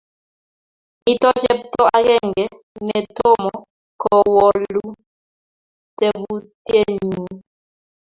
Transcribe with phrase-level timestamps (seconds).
[1.03, 2.45] mito chepto agengé
[2.87, 3.53] netomo
[4.01, 4.83] kowolu
[5.99, 7.21] tebutienyu